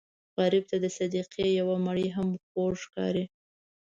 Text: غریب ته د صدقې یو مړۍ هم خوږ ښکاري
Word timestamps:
غریب 0.39 0.63
ته 0.69 0.77
د 0.83 0.85
صدقې 0.97 1.47
یو 1.59 1.67
مړۍ 1.85 2.07
هم 2.15 2.27
خوږ 2.47 2.73
ښکاري 2.83 3.25